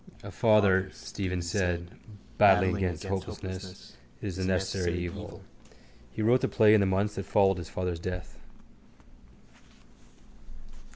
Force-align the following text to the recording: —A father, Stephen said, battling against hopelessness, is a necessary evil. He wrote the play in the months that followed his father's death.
—A 0.23 0.31
father, 0.31 0.89
Stephen 0.91 1.43
said, 1.43 1.91
battling 2.39 2.75
against 2.75 3.03
hopelessness, 3.03 3.95
is 4.19 4.39
a 4.39 4.47
necessary 4.47 4.97
evil. 4.97 5.43
He 6.11 6.23
wrote 6.23 6.41
the 6.41 6.47
play 6.47 6.73
in 6.73 6.79
the 6.79 6.87
months 6.87 7.13
that 7.13 7.25
followed 7.27 7.59
his 7.59 7.69
father's 7.69 7.99
death. 7.99 8.39